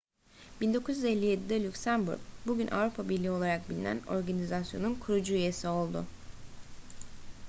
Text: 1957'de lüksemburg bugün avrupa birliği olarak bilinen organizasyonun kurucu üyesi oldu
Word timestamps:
1957'de 0.61 1.63
lüksemburg 1.63 2.19
bugün 2.47 2.67
avrupa 2.67 3.09
birliği 3.09 3.31
olarak 3.31 3.69
bilinen 3.69 4.01
organizasyonun 4.07 4.95
kurucu 4.95 5.33
üyesi 5.33 5.67
oldu 5.67 6.05